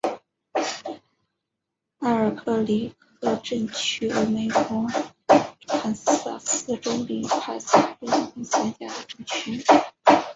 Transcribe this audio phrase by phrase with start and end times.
[1.99, 4.87] 埃尔克里克镇区为美国
[5.67, 7.53] 堪萨斯州里帕
[7.99, 9.63] 布利克县辖下的镇区。